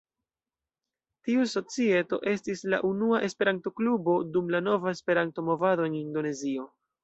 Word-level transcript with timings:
Tiu 1.27 1.43
societo 1.51 2.19
estis 2.33 2.65
la 2.75 2.81
unua 2.91 3.21
Esperanto-klubo 3.29 4.19
dum 4.33 4.53
la 4.57 4.65
nova 4.73 4.99
Esperanto-movado 4.99 5.91
en 5.93 6.03
Indonezio. 6.05 6.71